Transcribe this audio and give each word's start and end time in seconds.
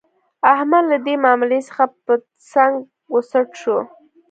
احمد 0.53 0.83
له 0.91 0.97
دې 1.05 1.15
ماملې 1.23 1.59
څخه 1.67 1.83
په 2.05 2.13
څنګ 2.51 2.73
و 3.13 3.17
څټ 3.29 3.49
شو. 3.61 3.77